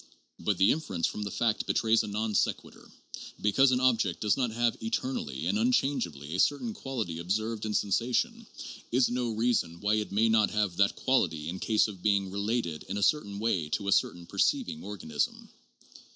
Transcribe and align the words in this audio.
But 0.39 0.57
the 0.57 0.71
inference 0.71 1.05
from 1.05 1.21
that 1.21 1.29
fact 1.33 1.67
betrays 1.67 2.01
a 2.01 2.07
non 2.07 2.33
sequitur. 2.33 2.91
Because 3.39 3.71
an 3.71 3.79
object 3.79 4.19
does 4.19 4.35
not 4.35 4.49
have 4.49 4.75
eternally 4.81 5.45
and 5.45 5.59
unchangeably 5.59 6.33
a 6.33 6.39
cer 6.39 6.57
tain 6.57 6.73
quality 6.73 7.19
observed 7.19 7.67
in 7.67 7.75
sensation, 7.75 8.47
is 8.91 9.09
no 9.11 9.29
reason 9.29 9.79
why 9.79 9.93
it 9.93 10.11
may 10.11 10.27
not 10.27 10.49
have 10.49 10.75
that 10.77 10.95
quality 10.95 11.49
in 11.49 11.59
case 11.59 11.87
of 11.87 12.01
being 12.01 12.31
related 12.31 12.81
in 12.89 12.97
a 12.97 13.03
certain 13.03 13.37
way 13.37 13.69
to 13.69 13.87
a 13.87 13.91
certain 13.91 14.25
perceiving 14.25 14.83
organism. 14.83 15.49